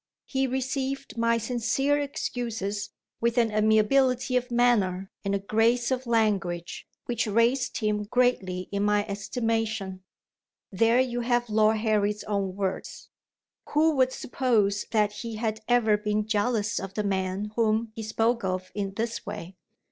[0.25, 6.87] He received my sincere excuses with an amiability of manner, and a grace of language,
[7.05, 10.01] which raised him greatly in my estimation."
[10.71, 13.09] There you have Lord Harry's own words!
[13.69, 18.43] Who would suppose that he had ever been jealous of the man whom he spoke
[18.43, 19.55] of in this way?